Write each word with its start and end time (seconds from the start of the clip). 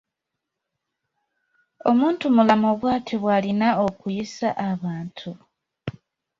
Omuntumulamu 1.89 2.69
bw'atyo 2.79 3.15
bw’alina 3.21 3.69
okuyisa 3.85 4.49
abantu? 4.69 5.29